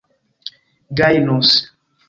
[0.97, 1.49] gajnus